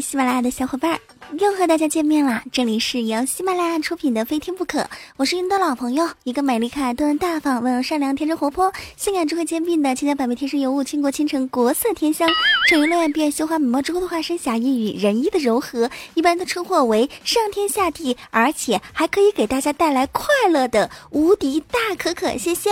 [0.00, 0.98] 喜马拉雅的小伙伴
[1.38, 2.42] 又和大家见面啦！
[2.50, 4.80] 这里是由喜马拉雅出品的《非听不可》，
[5.16, 12.28] 我是云的老朋友，一个美丽可爱、多人大方、温柔善良、天真活泼、性感智慧兼并的千娇百媚、天生尤物、倾国倾城、国色天香、
[12.68, 22.36] 沉鱼落雁、闭月羞花、美貌之后的化身、侠义与仁义的柔和，一般都称呼为上天下地，而且还可以给大家带来快乐的无敌大可可。
[22.36, 22.70] 谢谢。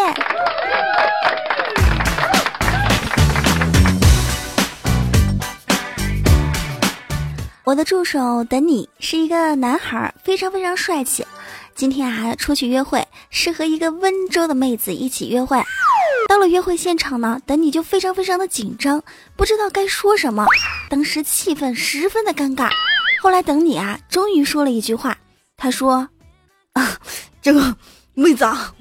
[7.68, 11.22] 我的助手等你是一个男孩，非常非常帅气。
[11.74, 15.62] 今天啊，出去约会，是和一个温州的妹子一起约会。
[16.30, 19.02] 到了约会现场呢，等你就非常非常的紧张，
[19.36, 20.46] 不知道该说什么，
[20.88, 22.70] 当时气氛十分的尴尬。
[23.20, 25.18] 后来等你啊，终于说了一句话，
[25.58, 26.08] 他说
[26.72, 26.98] ：“啊，
[27.42, 27.76] 这个
[28.14, 28.72] 妹子啊，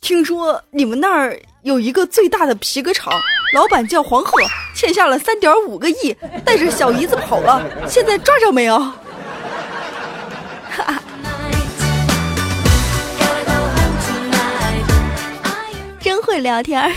[0.00, 3.12] 听说你们那儿有一个最大的皮革厂。”
[3.54, 4.38] 老板叫黄鹤，
[4.74, 8.78] 欠下了三点五个亿，带着小姨子跑了，现在抓着没有？
[16.00, 16.90] 真会聊天。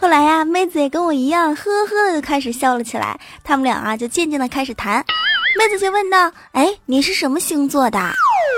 [0.00, 3.18] 后来呀，妹子也跟我一样，呵呵的就开始笑了起来。
[3.42, 5.04] 他们俩啊，就渐渐的开始谈。
[5.58, 7.98] 妹子就问道：“哎，你是什么星座的？”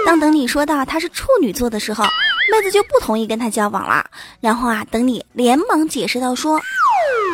[0.06, 2.04] 当等你说到他是处女座的时候。
[2.50, 4.08] 妹子就不同意跟他交往了，
[4.40, 6.56] 然后啊，等你连忙解释到说：“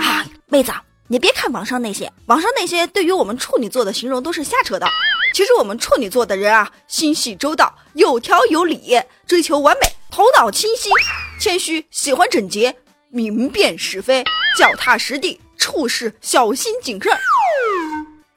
[0.02, 0.72] 啊，妹子，
[1.06, 4.88] 你别看网上那些，网上那些对于我们处女座的形容都是瞎扯的。
[5.32, 10.90] 其实我们处女座的人啊，心细周到，有条有理，追求完美，头脑清晰，
[11.38, 12.74] 谦虚，喜欢整洁，
[13.10, 14.24] 明辨是非，
[14.58, 17.12] 脚踏实地，处事小心谨慎。”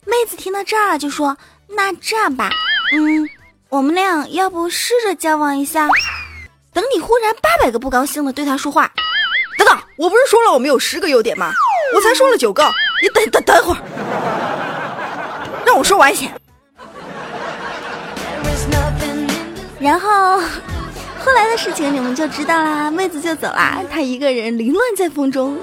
[0.06, 1.36] 妹子听到这儿就说
[1.70, 2.52] ：“那这样吧，
[2.94, 3.28] 嗯，
[3.70, 5.88] 我们俩要不试着交往一下？”
[6.74, 8.92] 等你忽然八百个不高兴的对他说话，
[9.58, 11.52] 等等，我不是说了我们有十个优点吗？
[11.96, 12.64] 我才说了九个，
[13.02, 13.80] 你等等等会儿，
[15.66, 16.32] 让我说完先。
[19.80, 20.38] 然后
[21.24, 25.58] 后来的事情你们就知道啦，妹子就走啦，她一个人凌乱在风中。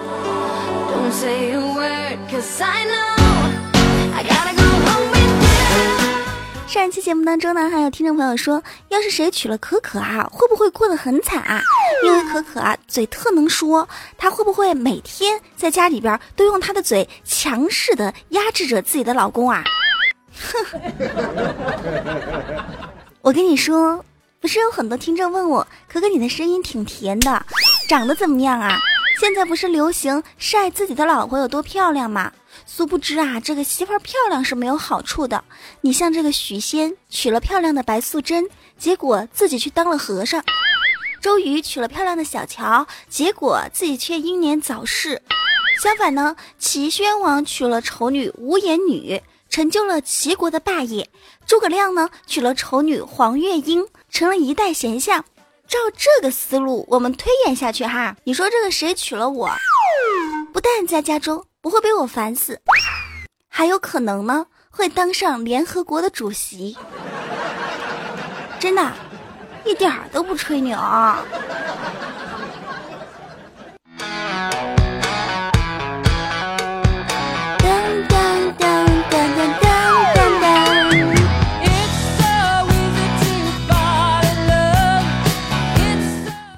[6.75, 11.63] 上一期节目当中呢，还有听众朋友说，要是谁娶了可可啊，会不会过得很惨啊？
[12.05, 19.63] 因为可可啊，嘴特能说，她会不会每天在家里边都用她的嘴强势的压制着自己的老公啊？
[20.37, 20.81] 哼！
[23.23, 24.05] 我跟你说，
[24.41, 27.41] 不是有很多听众问我，可可你的声音挺甜的，
[27.89, 28.77] 长得怎么样啊？
[29.21, 32.33] 现在不是流行晒自己的老婆有多漂亮吗？
[32.67, 35.45] 殊不知啊，这个媳妇儿漂亮是没有好处的。
[35.83, 38.49] 你像这个许仙娶了漂亮的白素贞，
[38.79, 40.41] 结果自己去当了和尚；
[41.21, 45.23] 周瑜娶了漂亮的小乔，结果自己却英年早逝。
[45.81, 51.05] 相反呢，齐宣王娶了丑女无颜女，成就了齐国的霸业；
[51.47, 55.25] 诸葛亮呢，娶了丑女黄月英，成了一代贤相。
[55.67, 59.49] 照这个思路，我们推演下去哈，你说这个谁娶了我，
[60.53, 61.45] 不但在家中。
[61.65, 62.61] 不会被我烦死，
[63.49, 66.77] 还有可能呢，会当上联合国的主席。
[68.61, 68.93] 真的，
[69.65, 70.79] 一点儿都不吹牛。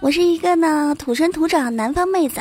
[0.01, 2.41] 我是一个呢土生土长南方妹子。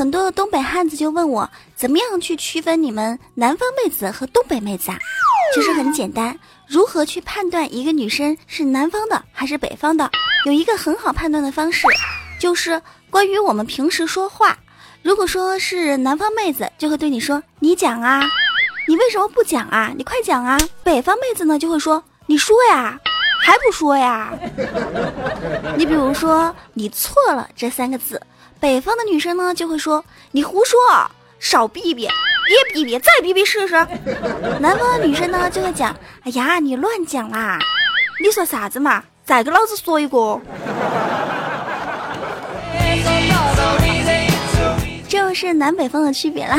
[0.00, 4.98] 很多东北汉子就问我，怎么样去区分你们南方妹子和东北妹子啊？
[5.54, 6.34] 其实很简单，
[6.66, 10.10] 如何去判断一个女生是南方的还是北方的？
[10.46, 11.86] 有一个很好判断的方式，
[12.40, 12.80] 就是
[13.10, 14.56] 关于我们平时说话。
[15.02, 18.22] 如果说是南方妹子，就会对你说：“你讲啊，
[18.88, 19.92] 你为什么不讲啊？
[19.94, 22.98] 你快讲啊！”北方妹子呢，就会说：“你说呀，
[23.42, 24.32] 还不说呀？”
[25.76, 28.18] 你比如说“你错了”这三个字。
[28.60, 30.78] 北方的女生呢就会说：“你胡说，
[31.38, 32.06] 少逼逼，
[32.46, 33.74] 别逼逼，再逼逼试试。”
[34.60, 37.58] 南方的女生呢就会讲：“哎呀，你乱讲啦！
[38.22, 39.02] 你说啥子嘛？
[39.24, 40.38] 再给老子说一个。”
[45.08, 46.58] 这就是南北方的区别啦。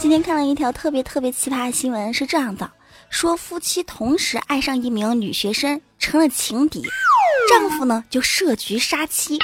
[0.00, 2.68] 今天看了一条特别特别奇葩的新闻，是这样的。
[3.10, 6.82] 说夫妻同时爱上一名女学生，成了情敌，
[7.48, 9.38] 丈夫呢就设局杀妻。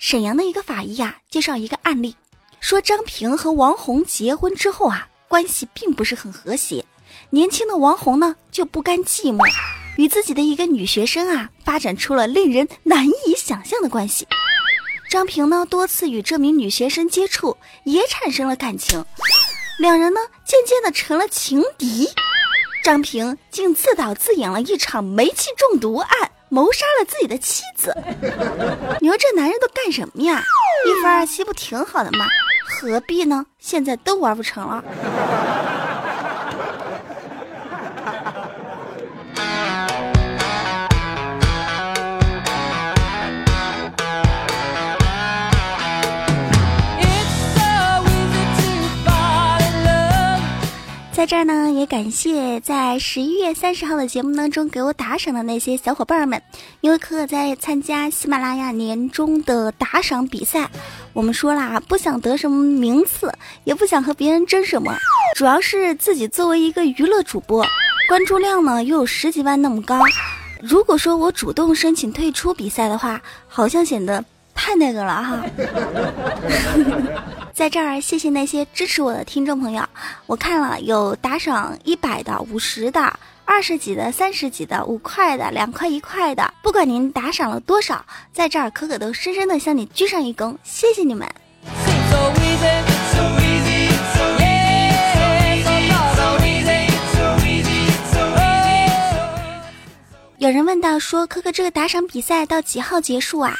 [0.00, 2.14] 沈阳的一个法医啊，介绍一个案例，
[2.60, 6.84] 说张平和王红结婚之后啊，关系并不是很和谐。
[7.28, 9.46] 年轻的王红呢就不甘寂寞，
[9.98, 14.26] 与自己的一个女学生啊，发展出了令人难以想象的关系。
[15.10, 19.04] 张平呢，多次与这名女学生接触，也产生了感情，
[19.78, 22.08] 两人呢，渐渐的成了情敌。
[22.82, 27.94] 张平竟自导自演了一场煤气中毒案，谋杀了自己的妻子。
[29.00, 30.42] 你说这男人都干什么呀？
[30.86, 32.26] 一夫二妻不挺好的吗？
[32.68, 33.44] 何必呢？
[33.58, 34.82] 现在都玩不成了。
[51.20, 56.40] 在这儿呢，也感谢在十一月三十号的节目当中给我打赏的那些小伙伴们，
[56.80, 60.70] 因为可可在参加喜马拉雅年终的打赏比赛，
[61.12, 63.34] 我们说啦，不想得什么名次，
[63.64, 64.96] 也不想和别人争什么，
[65.36, 67.66] 主要是自己作为一个娱乐主播，
[68.08, 70.00] 关注量呢又有十几万那么高，
[70.62, 74.24] 如果说我主动申请退出比赛的话，好像显得
[74.54, 75.44] 太那个了哈。
[77.60, 79.86] 在这儿，谢谢那些支持我的听众朋友。
[80.24, 83.12] 我看了有打赏一百的、五十的、
[83.44, 88.02] 二十几的、三十几的、五块的、两块一块的，不管您打赏了多少，
[88.32, 91.28] 在这儿可可都深深的向你鞠上一躬，谢谢你们。
[100.38, 103.54] 有人问到说，可可这个打赏比赛到几号结束啊？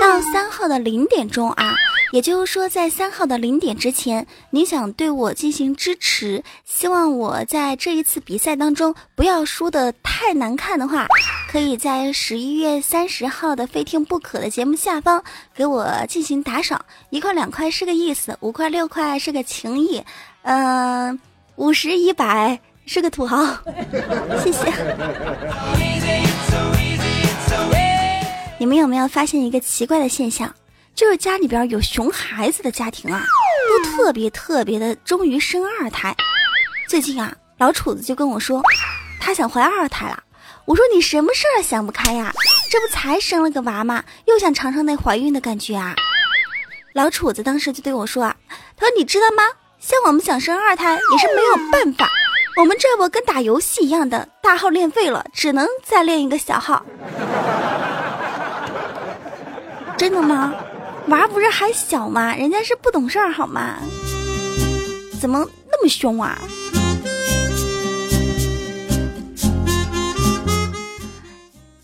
[0.00, 1.74] 到三号的零点钟啊。
[2.12, 11.06] 也就是说，在三号的零点之前，你想对我进行支持，希望我在这一次比赛当中不要输的太难看的话，
[11.50, 15.24] 可以在十一月三十号的《非听不可》的节目下方
[15.54, 20.04] 给我进行打赏，一块两块是个意思，五块六块是个情谊，
[20.42, 21.18] 嗯，
[21.56, 23.42] 五十一百是个土豪，
[24.44, 24.70] 谢谢。
[28.58, 30.54] 你们有没有发现一个奇怪的现象？
[30.94, 33.24] 就是家里边有熊孩子的家庭啊，
[33.68, 36.14] 都特别特别的忠于生二胎。
[36.88, 38.62] 最近啊，老楚子就跟我说，
[39.18, 40.22] 他想怀二胎了。
[40.64, 42.32] 我说你什么事儿想不开呀？
[42.70, 44.04] 这不才生了个娃吗？
[44.26, 45.94] 又想尝尝那怀孕的感觉啊？
[46.92, 48.36] 老楚子当时就对我说啊，
[48.76, 49.42] 他说你知道吗？
[49.80, 52.08] 像我们想生二胎也是没有办法，
[52.56, 56.84] 我们这不跟打游戏一样的，大号练废了，只能再练一个小号。
[59.96, 60.54] 真的吗？
[61.08, 62.34] 娃不是还小吗？
[62.34, 63.78] 人家是不懂事儿好吗？
[65.20, 66.38] 怎么那么凶啊？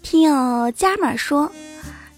[0.03, 1.51] 听友加满说：“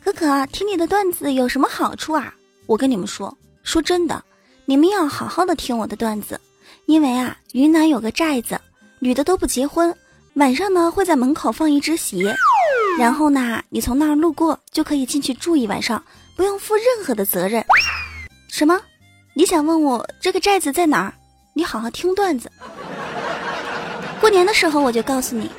[0.04, 2.32] 可可，听你的段子有什么好处啊？”
[2.66, 4.22] 我跟你们说，说真的，
[4.64, 6.40] 你们要好好的听我的段子，
[6.86, 8.60] 因为啊，云南有个寨子，
[9.00, 9.94] 女的都不结婚，
[10.34, 12.34] 晚上呢会在门口放一只鞋，
[12.98, 16.02] 然后呢，你从那儿路过就可以进去住一晚上。
[16.40, 17.62] 不用负任何的责任。
[18.48, 18.80] 什么？
[19.34, 21.12] 你想问我这个寨子在哪儿？
[21.52, 22.50] 你好好听段子。
[24.22, 25.50] 过年的时候我就告诉你。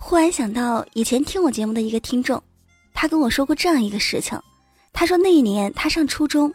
[0.00, 2.42] 忽然想到以前听我节目的一个听众，
[2.94, 4.40] 他跟我说过这样一个事情。
[4.94, 6.50] 他说那一年他上初中，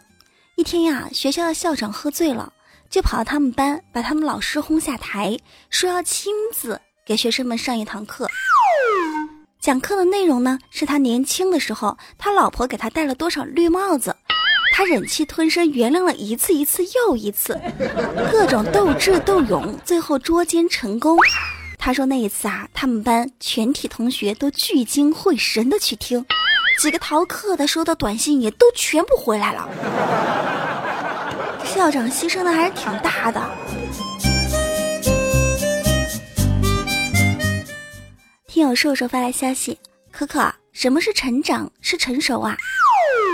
[0.55, 2.51] 一天呀，学校的校长喝醉了，
[2.89, 5.37] 就跑到他们班，把他们老师轰下台，
[5.69, 6.81] 说要亲自。
[7.09, 8.27] 给学生们上一堂课，
[9.59, 14.15] 讲课的内容呢是他年轻的时候，他老婆给他戴了多少绿帽子，
[14.71, 17.59] 他忍气吞声原谅了一次一次又一次，
[18.31, 21.17] 各种斗智斗勇，最后捉奸成功。
[21.79, 26.23] 他说那一次啊，他们班全体同学都聚精会神的去听，
[26.77, 29.67] 几个逃课的收到短信也都全部回来了。
[31.65, 33.49] 校长牺牲的还是挺大的。
[38.59, 39.79] 听友瘦瘦发来消息，
[40.11, 41.71] 可可，什么是成长？
[41.79, 42.57] 是成熟啊？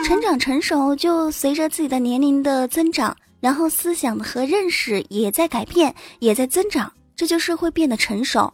[0.05, 8.53] 成长成熟就随着自己的年龄的增长，然后思想和认识也在改变，也在增长，这就是会变得成熟。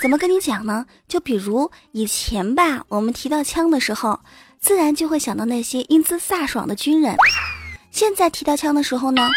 [0.00, 0.86] 怎么跟你讲呢？
[1.06, 4.18] 就比如以前吧，我们提到枪的时候，
[4.58, 7.14] 自然就会想到那些英姿飒爽的军人；
[7.90, 9.28] 现在提到枪的时候呢，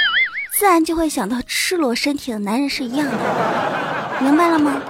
[0.57, 4.21] 自然就会想到赤裸身体的男人是一样的。
[4.21, 4.81] 明白了吗？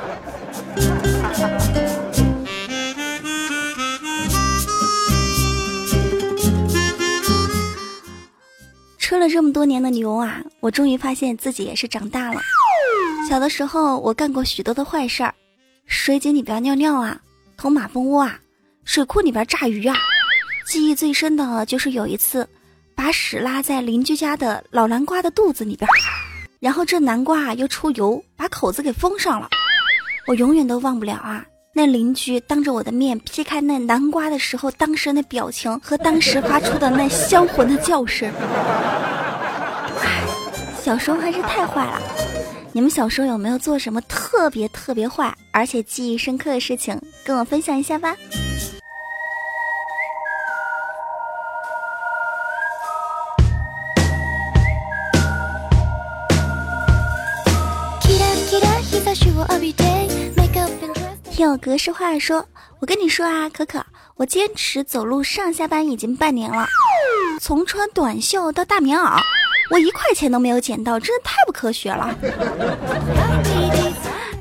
[8.97, 12.39] 吃了这么多年的牛啊，我终于发现自己也是长大了。
[13.29, 15.33] 小的时候，我干过许多的坏事儿：
[15.85, 17.19] 水井里边尿尿啊，
[17.57, 18.39] 捅马蜂窝啊，
[18.85, 19.95] 水库里边炸鱼啊。
[20.65, 22.47] 记忆最深的就是有一次，
[22.95, 25.87] 把屎拉在邻居家的老南瓜的肚子里边，
[26.61, 29.49] 然后这南瓜又出油，把口子给封上了。
[30.31, 38.31] 我永远都忘不了啊，那邻居当着我的面劈开那南瓜的时候，当时那表情和当时发出的那销魂的叫声。
[40.81, 42.01] 小时候还是太坏了。
[42.71, 46.97] 你们小时候有没有做什么特别特别坏而且记忆深刻的事情？
[47.25, 48.15] 跟我分享一下吧。
[61.41, 62.45] 听我格式化说，
[62.77, 63.83] 我跟你说啊，可可，
[64.15, 66.67] 我坚持走路上下班已经半年了，
[67.39, 69.19] 从穿短袖到大棉袄，
[69.71, 72.13] 我一块钱都没有捡到，真的太不科学了。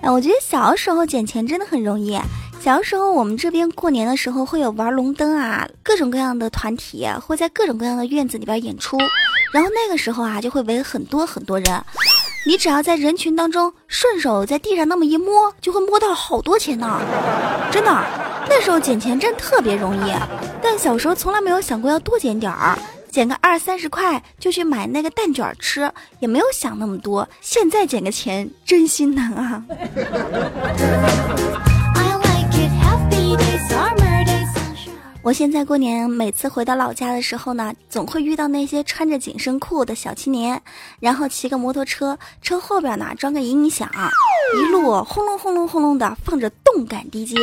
[0.02, 2.21] 哎，我觉得小时候捡钱真的很容易。
[2.61, 8.99] 小时候我们这边过年的时候会有玩龙灯啊，各种各样的团体会在各种各样的院子里边演出，
[9.54, 11.83] 然后那个时候啊就会围很多很多人。
[12.47, 17.00] 你只要在人群当中顺手在地上那么一摸，就会摸到好多钱呢，
[17.70, 17.90] 真的。
[18.49, 20.12] 那时候捡钱真特别容易，
[20.62, 22.78] 但小时候从来没有想过要多捡点儿，
[23.11, 27.28] 捡个二三十块就去买那个蛋卷吃，也没有想那么多。
[27.40, 29.62] 现在捡个钱真心难啊。
[35.23, 40.61] 我现在过年，每次回到老家的时候呢，总会遇到那些穿着紧身裤的小青年，
[40.99, 43.87] 然后骑个摩托车，车后边呢装个音响，
[44.59, 47.35] 一路轰隆轰隆轰隆的放着动感 DJ，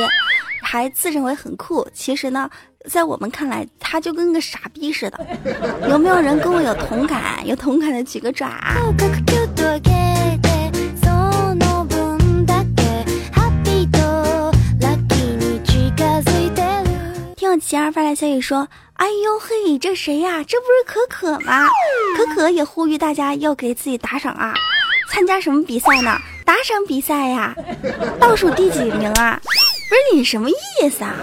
[0.64, 1.88] 还自认为很酷。
[1.94, 2.50] 其实呢，
[2.90, 5.28] 在我们看来，他就跟个傻逼似的。
[5.88, 7.46] 有没有人跟我有同感？
[7.46, 8.60] 有同感的举个爪。
[17.60, 20.44] 琪儿发来消息说：“哎呦嘿，这谁呀？
[20.44, 21.68] 这不是可可吗？
[22.16, 24.54] 可可也呼吁大家要给自己打赏啊！
[25.10, 26.18] 参加什么比赛呢？
[26.46, 27.56] 打赏比赛呀！
[28.20, 29.40] 倒数第几名啊？
[29.90, 31.16] 不是你什么意思啊？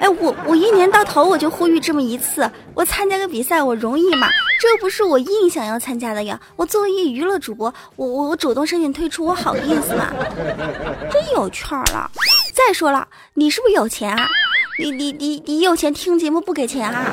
[0.00, 4.28] 哎，我我一年到头我就呼吁这么一次，我参加个比赛我容易吗？
[4.60, 6.40] 这不是我硬想要参加的呀！
[6.56, 10.12] 我作为一娱乐主播，我我我主动申请退出，我好意思吗？
[11.10, 12.10] 真有趣儿了。”
[12.52, 14.28] 再说了，你是不是有钱啊？
[14.78, 17.06] 你你你你有钱听节目不给钱啊？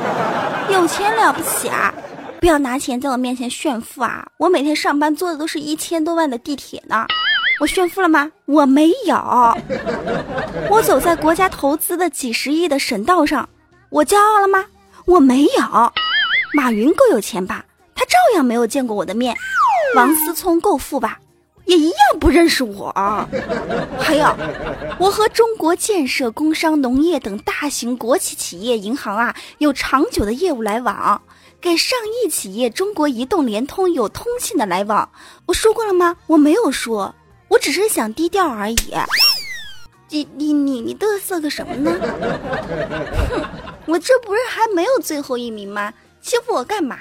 [0.70, 1.94] 有钱了不起啊？
[2.40, 4.26] 不要拿钱在我面前炫富啊！
[4.38, 7.06] 我每天上班坐的都是一千多万的地铁呢，
[7.60, 8.32] 我炫富了吗？
[8.46, 9.16] 我没有。
[10.70, 13.48] 我走在国家投资的几十亿的省道上，
[13.90, 14.66] 我骄傲了吗？
[15.06, 15.94] 我没有。
[16.54, 17.66] 马云够有钱吧？
[17.96, 19.36] 他照样没有见过我的面。
[19.96, 21.20] 王思聪够富吧？
[21.70, 22.92] 也一样不认识我，
[24.00, 24.36] 还有，
[24.98, 31.22] 我和中国建设、工商、农业等大型国企企业银行啊有长久的业务来往，
[31.62, 35.12] 给上亿企业中国移动、联通有通信的来往。
[35.46, 36.18] 我说过了吗？
[36.26, 37.14] 我没有说，
[37.50, 38.76] 我只是想低调而已。
[40.10, 41.96] 你你你你嘚瑟个什么呢？
[42.02, 43.46] 哼，
[43.86, 45.94] 我这不是还没有最后一名吗？
[46.20, 46.98] 欺负我干嘛？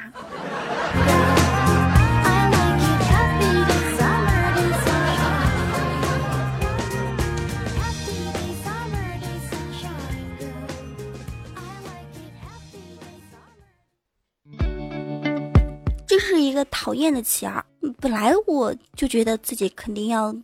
[16.19, 17.65] 是一个讨厌的棋儿，
[18.01, 20.35] 本来我就觉得自己肯定要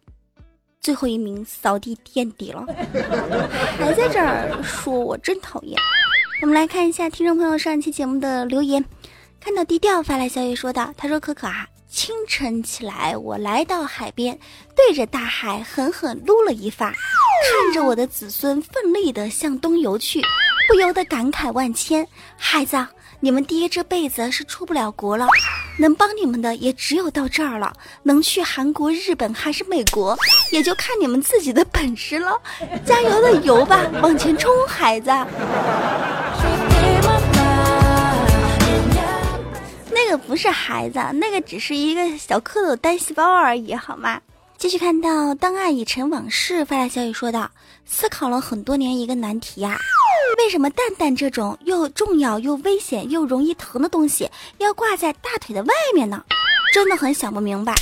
[0.81, 2.65] 最后一名扫地垫底了，
[3.79, 5.79] 还在这儿说我真讨厌。
[6.43, 8.85] 我们来看一下听众朋友上期节目的留言，
[9.41, 14.39] 看到低调发来消息说道：“他说可可啊，清晨起来我来到海边，
[14.77, 20.21] 对着大海狠狠撸了一发，看着我的子孙奋力的向东游去，
[20.69, 22.77] 不由得感慨万千，孩子。”
[23.21, 25.27] 你们爹这辈子是出不了国了，
[25.77, 27.73] 能帮你们的也只有到这儿了。
[28.03, 30.17] 能去韩国、日本还是美国，
[30.53, 32.41] 也就看你们自己的本事了。
[32.85, 35.11] 加油的游吧，往前冲，孩子！
[39.91, 44.21] 那个不是孩子，那个只是一个小蝌蚪单细胞而已，好吗？
[44.65, 47.51] 继续看到当爱已成往事发来消息说道：
[47.85, 49.79] 思考了很多年一个难题呀。
[50.39, 56.25] 为什么蛋蛋这种又重要又危险又容易疼的东西要挂在大腿的外面呢？
[56.73, 57.75] 真的很想不明白。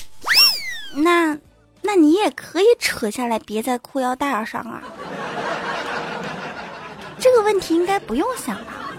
[0.96, 1.38] 那，
[1.82, 4.82] 那你也可以扯下来别在裤腰带上啊。
[7.22, 8.90] 这个问题应该不用想吧。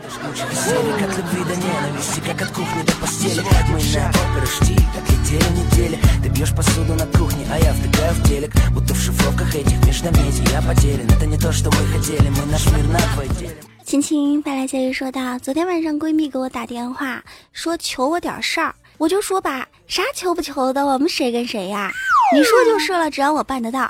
[13.85, 21.91] 青青发来消息说道：“昨天晚上闺蜜给我打电话，说求我点事儿，我就说吧，啥求不求的，我们谁跟谁呀？
[22.33, 23.85] 你说就是了，只要我办得到。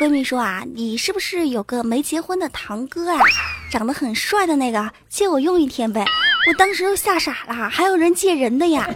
[0.00, 3.20] 闺蜜说啊，你是不是有个没结婚的堂哥啊？
[3.70, 6.04] 长得很帅的那个，借我用一天呗。
[6.48, 8.88] 我当时都吓傻了，还有人借人的呀？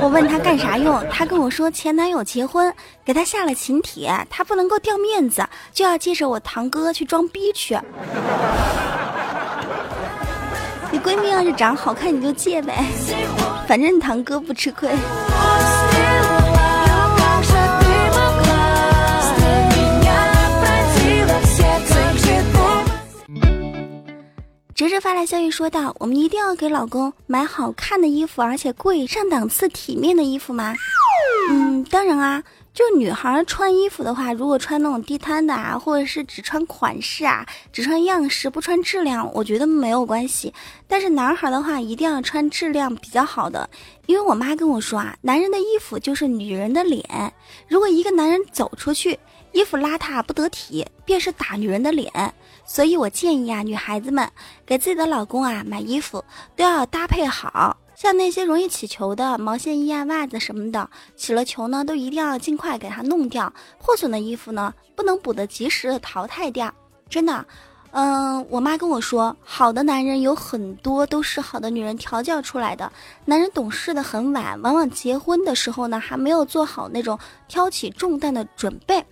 [0.00, 2.72] 我问他干啥用，他跟我说前男友结婚，
[3.04, 7.78] 给他下了请帖，他不能够掉面子，就要借着我堂哥去装逼去。
[10.90, 12.84] 你闺蜜要是长好看，你就借呗，
[13.66, 14.90] 反正你堂哥不吃亏。
[24.82, 30.74] 哲哲发来消息说道：“我们一定要给老公买好看的衣服，而且贵、上档次、体面的衣服吗？”
[31.50, 32.42] 嗯，当然啊。
[32.74, 40.52] 就女孩穿衣服的话，如果穿那种地摊的啊，或者是只穿款式啊，只穿样式不穿质量，我觉得没有关系。
[40.88, 43.68] 但是男孩的话，一定要穿质量比较好的，
[44.06, 47.04] 因为我妈跟我说啊，男人的衣服就是女人的脸。
[47.68, 49.16] 如果一个男人走出去，
[49.52, 52.10] 衣服邋遢不得体，便是打女人的脸。
[52.64, 54.28] 所以我建议啊，女孩子们
[54.64, 56.24] 给自己的老公啊买衣服
[56.56, 57.76] 都要搭配好。
[57.94, 63.52] 像那些容易起球的毛线衣啊、袜子什么的，起了球呢，都一定要尽快给它弄掉。
[63.78, 66.72] 破损的衣服呢，不能补的及时的淘汰掉。
[67.08, 67.44] 真的，
[67.92, 72.90] 嗯，我妈跟我说，好的男人有很多都是好的女人调教出来的。
[73.24, 77.16] 男人懂事的很晚，往往结婚的时候呢，还没有做好那种
[77.46, 79.04] 挑起重担的准备。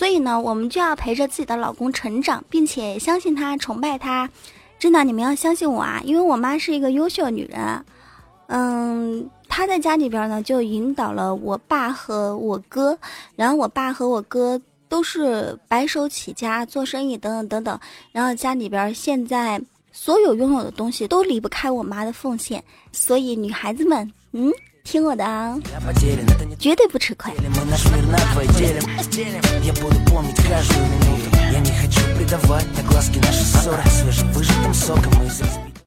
[0.00, 4.26] 所以呢，我们就要陪着自己的老公成长，并且相信他、崇拜他。
[4.78, 7.84] 真的，你们要相信我啊，因为我妈是一个优秀女人。
[8.46, 12.98] 嗯，她在家里边呢，就引导了我爸和我哥，
[13.36, 17.80] 然后我爸和我哥都是白手起家做生意等等等等，
[18.10, 19.60] 然后家里边现在
[19.92, 24.50] 所有拥有的东西都离不开我妈的奉献，所以女孩子们，嗯，
[24.90, 25.56] 听我的啊，
[26.58, 27.32] 绝对不吃亏。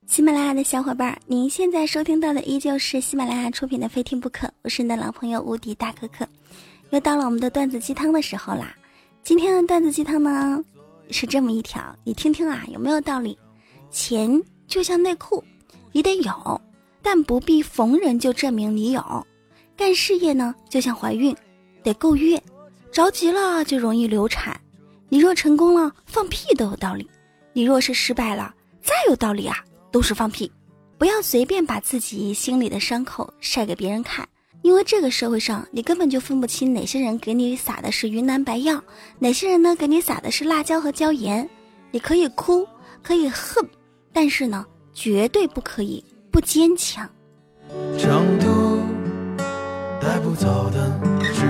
[0.08, 6.26] 喜马拉雅的小伙伴，您现在收听到的依旧是喜马拉雅出品的《非听不可》，我是你的老朋友无敌大可可。
[6.92, 8.74] 又到了我们的段子鸡汤的时候啦！
[9.22, 10.64] 今天的段子鸡汤呢
[11.10, 13.38] 是这么一条，你听听啊，有没有道理？
[13.92, 15.44] 钱就像内裤，
[15.92, 16.62] 你得有，
[17.04, 19.28] 但不必逢人就证明你有。
[19.78, 21.36] 干事业呢，就像怀孕，
[21.84, 22.42] 得够月，
[22.92, 24.60] 着急了就容易流产。
[25.10, 27.06] 你若成功了，放屁都有道理；
[27.52, 29.58] 你若是失败了，再有道理啊！
[29.92, 30.52] 都是放屁，
[30.98, 34.28] 不要随便把自己心里的伤口晒给别人看，
[34.64, 38.84] 因为这个社会上你根本就分不清哪些人给你撒的是云南白药，
[39.20, 41.48] 哪些人呢给你撒的是辣椒和椒盐。
[41.92, 42.68] 你可以哭，
[43.04, 43.64] 可以恨，
[44.12, 47.08] 但是呢，绝对不可以不坚强。
[47.96, 48.80] 长途
[50.02, 51.00] 带不走的
[51.32, 51.46] 只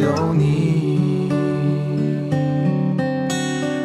[0.00, 1.30] 有你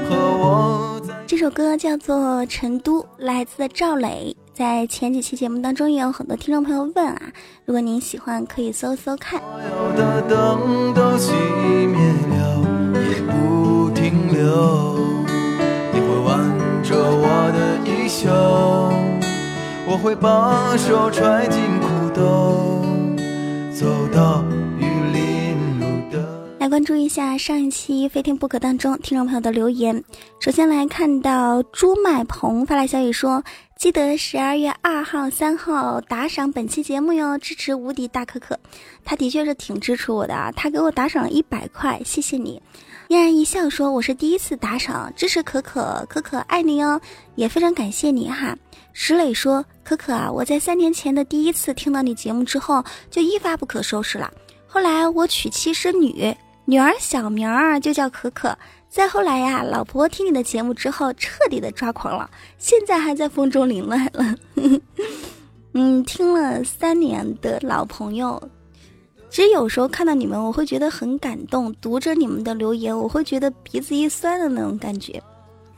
[0.10, 1.01] 和我。
[1.27, 4.33] 这首歌叫做《成都》，来自赵磊。
[4.53, 7.21] 在前几期节目当中，也有很多听众朋友问啊，
[7.65, 9.41] 如果您喜欢，可以搜搜看。
[9.43, 9.93] 我
[19.89, 22.82] 我会把手揣进裤兜，
[23.73, 24.43] 走到
[24.78, 26.21] 玉林路的。
[26.60, 26.67] 来。
[26.67, 30.04] 关注一下上一期《非听不可》当中听众朋友的留言。
[30.41, 33.41] 首先来看到朱麦鹏发来消息说
[33.77, 38.59] ：“记得十二月二号、三号打赏本期节目哟，支持无敌大可可。”
[39.05, 42.59] 他的确是挺支持我的啊，他给我打赏了一百块，谢谢你。
[43.07, 46.99] 嫣然一笑说：“我是第一次打赏，支持可可，可可爱你哦，
[47.35, 48.57] 也非常感谢你哈。”
[48.93, 54.33] 石磊说：“可可啊，我在三年前的第一次听到你节目之后，就一发不可收拾了。
[54.65, 56.35] 后来我娶妻生女。”
[56.69, 58.57] 女儿小名儿就叫可可。
[58.89, 64.36] 再后来呀，老婆听你的节目之后，彻底的抓狂了，现在还在风中凌乱了。
[65.73, 68.41] 嗯，听了三年的老朋友，
[69.30, 71.71] 其实有时候看到你们，我会觉得很感动。
[71.76, 75.21] 读着你们的留言，我会觉得鼻子一酸的那种感觉。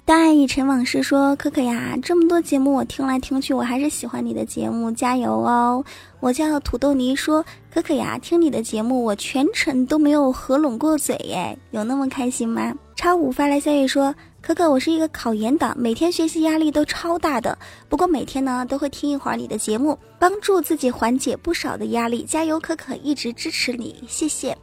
[0.10, 5.86] 当爱已成往事说：“可可呀，这么多节目我听来听去，我还是喜欢你的节目，加油哦！”
[6.20, 17.56] 我叫土豆泥说：“可可呀，听你的节目，我全程都没有合拢过嘴耶，有那么开心吗？”超五发来消息说：“可可，我是一个考研党，每天学习压力都超大的，
[17.88, 24.58] 不过每天呢都会听一会儿你的节目，帮助自己缓解不少的压力，加油，可可，一直支持你，谢谢。”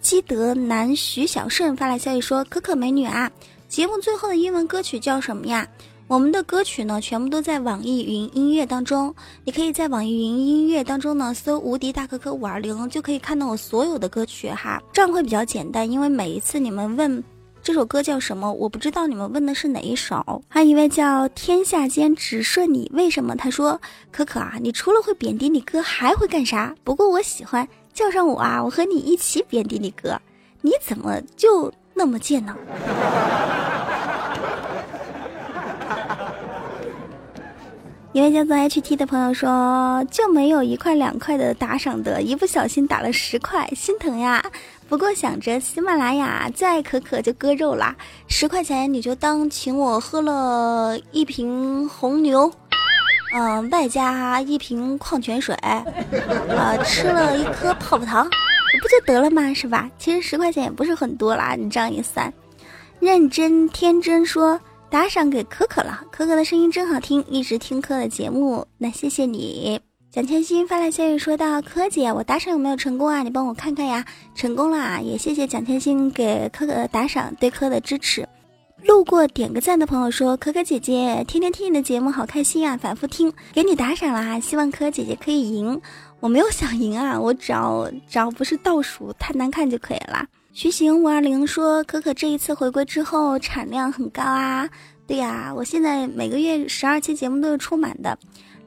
[0.00, 3.30] 基德男徐小顺发来消息说：“可可美女啊。”
[3.70, 5.64] 节目最后的英文歌曲叫什么呀？
[6.08, 9.14] 我们的歌曲呢，全部都在网易云音乐当中。
[9.44, 14.82] 你可以在网易云音乐当中呢搜“无敌大可可五二零”，就可以看到我所有的歌曲哈。
[14.92, 17.22] 这样会比较简单，因为每一次你们问
[17.62, 20.42] 这首歌叫什么，我不知道你们问的是哪一首。
[20.48, 23.36] 还有一位叫“天下间只剩你”，为什么？
[23.36, 23.80] 他说
[24.10, 26.74] ：“可可啊，你除了会贬低你哥，还会干啥？
[26.82, 30.20] 不过我喜欢叫上我啊，我和你一起贬低你哥。
[30.62, 32.56] 你怎么就那么贱呢？”
[38.12, 44.42] 一位叫做 HT 的朋友说：“就没有一块两块的打赏的，一不小心打了十块，心疼呀。
[44.88, 47.94] 不过想着喜马拉雅最爱可可就割肉啦，
[48.26, 52.50] 十块钱你就当请我喝了一瓶红牛，
[53.32, 55.54] 嗯，外加一瓶矿泉水，
[56.48, 58.28] 呃，吃了一颗泡泡糖，
[58.78, 59.52] 不就得了吗？
[59.54, 59.90] 是吧？
[59.98, 62.32] 其实十块钱也不是很多啦，你这样一算，
[63.00, 69.80] 认真天真说。”打赏给可可了，可可的声音真好听，一直听可的节目，那谢谢你。
[70.10, 73.22] 蒋千心发来消息说道：“柯姐，我打赏有没有成功啊？
[73.22, 74.04] 你帮我看看呀。
[74.34, 78.28] 成功了啊，也谢谢蒋千心给可可的打赏，对柯的支持。
[78.84, 85.80] 路过点个赞的朋友说：可可姐姐，天天听你的节目好开心啊，反复听，给你打赏了哈，希望可可姐姐可以赢。
[86.18, 94.68] 我没有想赢啊，我只要只要不是倒数太难看就可以了。”徐行五二零说：“可可这一次回归之后产量很高啊，
[95.06, 98.18] 对呀，我现在每个月十二期节目都是出满的。”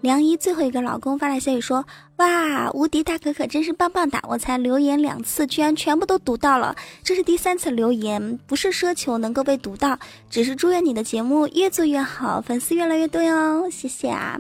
[0.02, 1.86] 梁一最后一个老公发来消息说
[2.24, 4.24] ：“哇，无敌大可可真是棒棒哒！
[4.30, 14.40] 我才留言两次，居然全部都读到了，这是第三次留言，不是奢求能够被读到，只是祝愿你的节目越做越好，粉丝越来越多哟，谢谢啊。”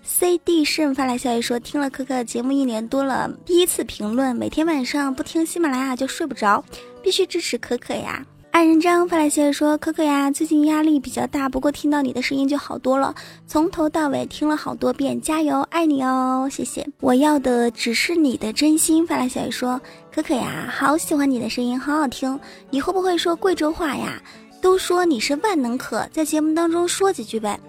[0.00, 6.64] C D 胜发来消息说，听了可可节目一年多了，第一次评论，每天晚上不听喜马拉雅就睡不着，
[7.02, 8.24] 必须支持可可呀。
[8.58, 13.14] 爱人张发来消息说，可可呀，最近压力比较大，不过听到你的声音就好多了，
[13.46, 16.84] 从头到尾听了好多遍，加油，爱你哦，谢谢。
[16.98, 19.80] 我要的只是你的真心，发来消息说，
[20.12, 22.36] 可可呀，好喜欢你的声音，好好听，
[22.68, 24.20] 你会不会说贵州话呀？
[24.60, 27.60] 都说你是万能可，在节目当中说几句呗。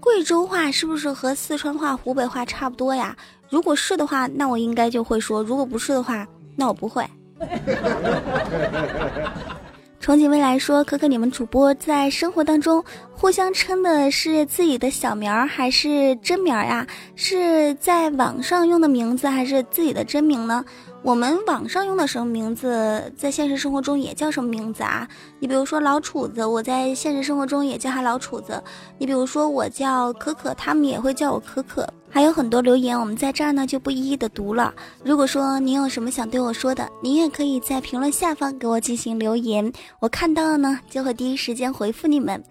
[0.00, 3.14] 贵州话是不是和四川话、湖北话差不多呀？
[3.50, 6.26] 如果是的话，那我应该就会说；如果不是的话，
[6.56, 7.04] 那我不会。
[10.02, 12.82] 憧憬未来说：“可可，你们主播在生活当中
[13.12, 16.86] 互相称的是自己的小名儿还是真名儿呀？
[17.16, 20.64] 是在网上用的名字还是自己的真名呢？”
[21.02, 25.06] 我们网上用的什么名字，在现实生活中也叫什么名字啊？
[25.38, 28.62] 你比如说老楚子，我在现实生活中也叫他老楚子。
[28.96, 31.86] 你比如说我叫可可，他们也会叫我可可。
[32.12, 34.74] 还有很多留言，我们在这儿呢就不一一的读了。
[35.04, 42.42] 如果说您有什么想对我说的，您也可以在评论下方给我进行留言，我看到了呢就会第一时间回复你们。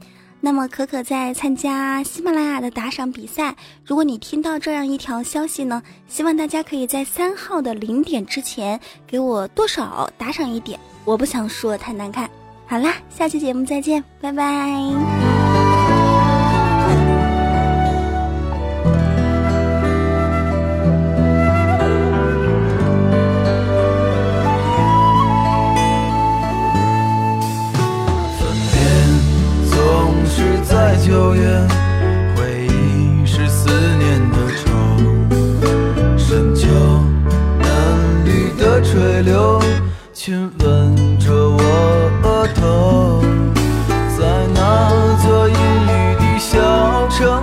[0.41, 12.30] 那么可可在参加喜马拉雅的打赏比赛，如果你听到这样一条消息呢，希望大家可以在三号的零点之前给我多少打赏一点，我不想说太难看。
[12.65, 15.28] 好啦，下期节目再见，拜拜。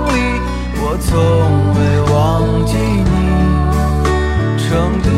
[0.09, 0.17] 里，
[0.79, 1.09] 我从
[1.75, 1.81] 未
[2.13, 2.15] 忘
[2.67, 3.11] 记你。
[4.59, 4.69] 成
[5.03, 5.09] 都，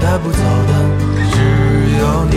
[0.00, 0.38] 带不走
[0.68, 0.72] 的
[1.32, 1.36] 只
[1.98, 2.36] 有你。